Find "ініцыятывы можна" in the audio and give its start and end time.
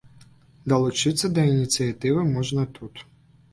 1.53-2.67